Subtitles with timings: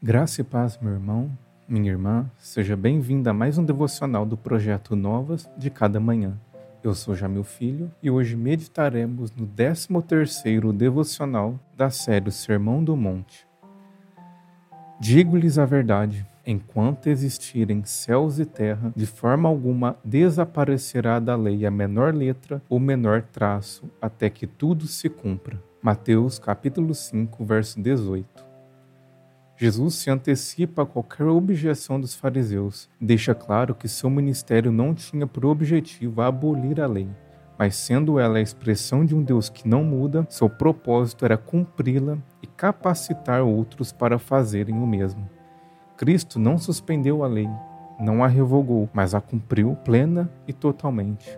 [0.00, 1.28] Graça e paz, meu irmão,
[1.66, 6.38] minha irmã, seja bem-vinda a mais um devocional do projeto Novas de Cada Manhã.
[6.84, 13.44] Eu sou Jamil Filho e hoje meditaremos no 13º devocional da série Sermão do Monte.
[15.00, 21.72] Digo-lhes a verdade, enquanto existirem céus e terra, de forma alguma desaparecerá da lei a
[21.72, 25.60] menor letra ou menor traço, até que tudo se cumpra.
[25.82, 28.47] Mateus capítulo 5, verso 18.
[29.60, 35.26] Jesus se antecipa a qualquer objeção dos fariseus, deixa claro que seu ministério não tinha
[35.26, 37.08] por objetivo abolir a lei,
[37.58, 42.18] mas sendo ela a expressão de um Deus que não muda, seu propósito era cumpri-la
[42.40, 45.28] e capacitar outros para fazerem o mesmo.
[45.96, 47.48] Cristo não suspendeu a lei,
[47.98, 51.36] não a revogou, mas a cumpriu plena e totalmente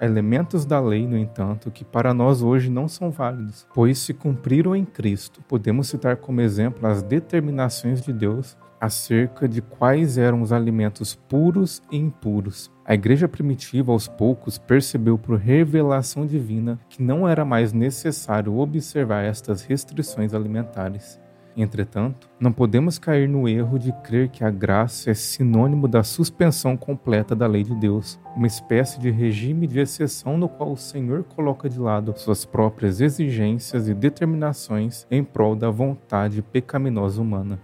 [0.00, 4.74] elementos da lei, no entanto, que para nós hoje não são válidos, pois se cumpriram
[4.74, 5.42] em Cristo.
[5.48, 11.82] Podemos citar como exemplo as determinações de Deus acerca de quais eram os alimentos puros
[11.90, 12.70] e impuros.
[12.84, 19.24] A igreja primitiva, aos poucos, percebeu por revelação divina que não era mais necessário observar
[19.24, 21.18] estas restrições alimentares.
[21.56, 26.76] Entretanto, não podemos cair no erro de crer que a graça é sinônimo da suspensão
[26.76, 31.24] completa da lei de Deus, uma espécie de regime de exceção no qual o Senhor
[31.24, 37.58] coloca de lado suas próprias exigências e determinações em prol da vontade pecaminosa humana.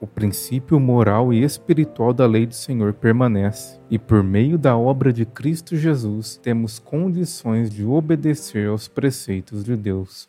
[0.00, 5.12] O princípio moral e espiritual da lei do Senhor permanece, e por meio da obra
[5.12, 10.28] de Cristo Jesus temos condições de obedecer aos preceitos de Deus.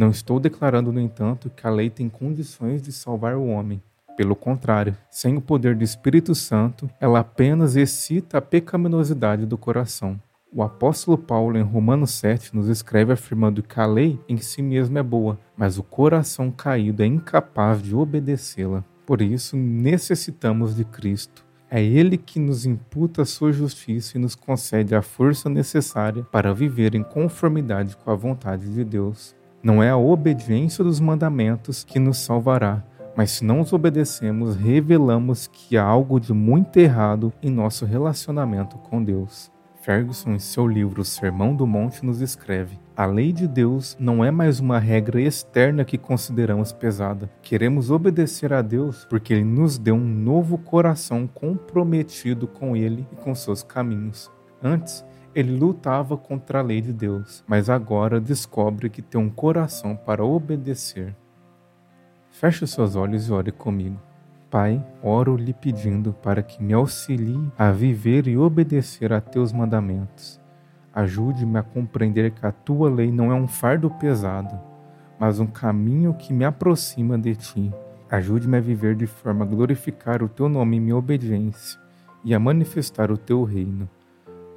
[0.00, 3.82] Não estou declarando, no entanto, que a lei tem condições de salvar o homem.
[4.16, 10.18] Pelo contrário, sem o poder do Espírito Santo, ela apenas excita a pecaminosidade do coração.
[10.50, 15.00] O apóstolo Paulo, em Romanos 7, nos escreve afirmando que a lei em si mesma
[15.00, 18.82] é boa, mas o coração caído é incapaz de obedecê-la.
[19.04, 21.44] Por isso, necessitamos de Cristo.
[21.70, 26.54] É Ele que nos imputa a sua justiça e nos concede a força necessária para
[26.54, 29.38] viver em conformidade com a vontade de Deus.
[29.62, 32.82] Não é a obediência dos mandamentos que nos salvará,
[33.14, 38.78] mas se não os obedecemos, revelamos que há algo de muito errado em nosso relacionamento
[38.78, 39.52] com Deus.
[39.82, 44.30] Ferguson, em seu livro Sermão do Monte, nos escreve: A lei de Deus não é
[44.30, 47.30] mais uma regra externa que consideramos pesada.
[47.42, 53.16] Queremos obedecer a Deus porque Ele nos deu um novo coração comprometido com Ele e
[53.16, 54.30] com seus caminhos.
[54.62, 55.04] Antes,
[55.34, 60.24] ele lutava contra a lei de Deus, mas agora descobre que tem um coração para
[60.24, 61.14] obedecer.
[62.30, 63.98] Feche seus olhos e ore comigo.
[64.50, 70.40] Pai, oro lhe pedindo para que me auxilie a viver e obedecer a teus mandamentos.
[70.92, 74.58] Ajude-me a compreender que a tua lei não é um fardo pesado,
[75.18, 77.72] mas um caminho que me aproxima de ti.
[78.10, 81.78] Ajude-me a viver de forma a glorificar o teu nome em minha obediência
[82.24, 83.88] e a manifestar o teu reino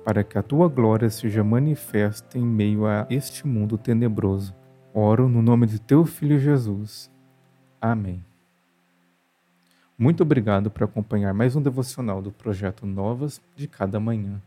[0.03, 4.53] para que a tua glória seja manifesta em meio a este mundo tenebroso.
[4.94, 7.09] Oro no nome de teu Filho Jesus.
[7.81, 8.24] Amém.
[9.97, 14.42] Muito obrigado por acompanhar mais um devocional do projeto Novas de Cada Manhã.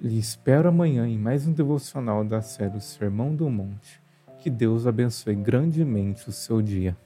[0.00, 4.02] Lhe espero amanhã em mais um devocional da série Sermão do Monte.
[4.38, 6.96] Que Deus abençoe grandemente o seu dia.